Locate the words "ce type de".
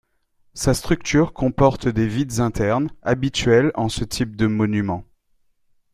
3.87-4.47